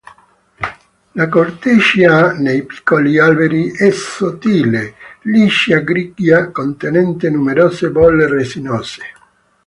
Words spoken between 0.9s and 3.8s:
La corteccia nei piccoli alberi